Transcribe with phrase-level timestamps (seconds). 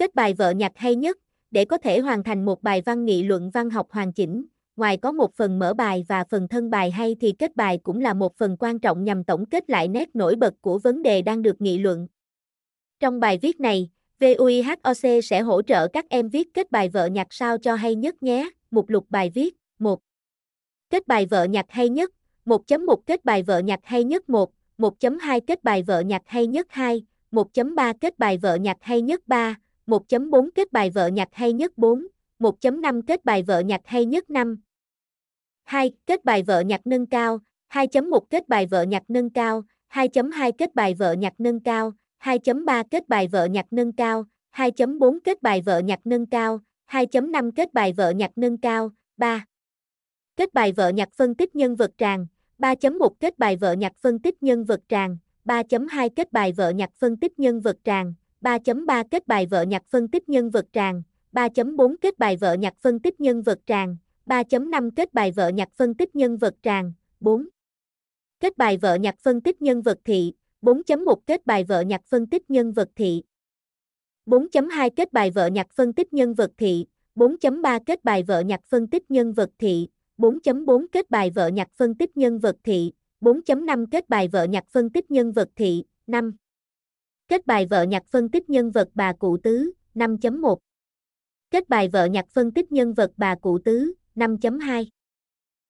[0.00, 1.18] Kết bài vợ nhặt hay nhất,
[1.50, 4.96] để có thể hoàn thành một bài văn nghị luận văn học hoàn chỉnh, ngoài
[4.96, 8.14] có một phần mở bài và phần thân bài hay thì kết bài cũng là
[8.14, 11.42] một phần quan trọng nhằm tổng kết lại nét nổi bật của vấn đề đang
[11.42, 12.08] được nghị luận.
[13.00, 13.90] Trong bài viết này,
[14.20, 18.22] VUIHOC sẽ hỗ trợ các em viết kết bài vợ nhặt sao cho hay nhất
[18.22, 18.50] nhé.
[18.70, 20.00] Mục lục bài viết 1.
[20.90, 22.10] Kết bài vợ nhặt hay nhất
[22.46, 26.66] 1.1 Kết bài vợ nhặt hay nhất 1, 1.2 Kết bài vợ nhặt hay nhất
[26.70, 29.56] 2, 1.3 Kết bài vợ nhặt hay nhất 3,
[29.90, 32.06] 1.4 Kết bài vợ nhặt hay nhất 4,
[32.38, 34.60] 1.5 Kết bài vợ nhặt hay nhất 5.
[35.62, 35.92] 2.
[36.06, 37.38] Kết bài vợ nhặt nâng cao,
[37.72, 42.84] 2.1 Kết bài vợ nhặt nâng cao, 2.2 Kết bài vợ nhặt nâng cao, 2.3
[42.90, 47.72] Kết bài vợ nhặt nâng cao, 2.4 Kết bài vợ nhặt nâng cao, 2.5 Kết
[47.74, 49.44] bài vợ nhặt nâng cao, 3.
[50.36, 52.26] Kết bài vợ nhặt phân tích nhân vật tràng,
[52.58, 56.90] 3.1 Kết bài vợ nhặt phân tích nhân vật tràng, 3.2 Kết bài vợ nhặt
[56.98, 61.02] phân tích nhân vật tràng, 3.3 Kết bài vợ nhặt phân tích nhân vật tràng,
[61.32, 63.96] 3.4 Kết bài vợ nhặt phân tích nhân vật tràng,
[64.26, 67.48] 3.5 Kết bài vợ nhặt phân tích nhân vật tràng, 4.
[68.40, 72.26] Kết bài vợ nhặt phân tích nhân vật thị, 4.1 Kết bài vợ nhặt phân
[72.26, 73.22] tích nhân vật thị.
[74.26, 78.60] 4.2 Kết bài vợ nhặt phân tích nhân vật thị, 4.3 Kết bài vợ nhặt
[78.68, 82.92] phân tích nhân vật thị, 4.4 Kết bài vợ nhặt phân tích nhân vật thị,
[83.20, 86.36] 4.5 Kết bài vợ nhặt phân tích nhân vật thị, 5.
[87.30, 90.56] Kết bài vợ nhặt phân tích nhân vật bà cụ tứ, 5.1.
[91.50, 94.86] Kết bài vợ nhặt phân tích nhân vật bà cụ tứ, 5.2.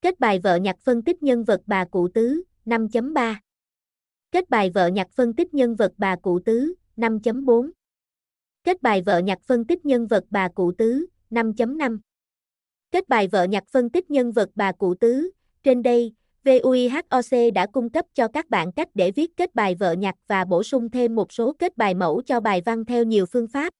[0.00, 3.34] Kết bài vợ nhặt phân tích nhân vật bà cụ tứ, 5.3.
[4.30, 7.70] Kết bài vợ nhặt phân tích nhân vật bà cụ tứ, 5.4.
[8.64, 11.98] Kết bài vợ nhặt phân tích nhân vật bà cụ tứ, 5.5.
[12.90, 15.30] Kết bài vợ nhặt phân tích nhân vật bà cụ tứ,
[15.62, 16.14] trên đây,
[16.44, 20.44] VUIHOC đã cung cấp cho các bạn cách để viết kết bài vợ nhặt và
[20.44, 23.72] bổ sung thêm một số kết bài mẫu cho bài văn theo nhiều phương pháp.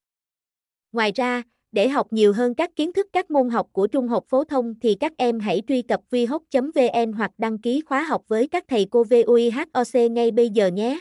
[0.93, 4.25] Ngoài ra, để học nhiều hơn các kiến thức các môn học của trung học
[4.29, 8.49] phổ thông thì các em hãy truy cập vihoc.vn hoặc đăng ký khóa học với
[8.49, 11.01] các thầy cô VUIHOC ngay bây giờ nhé.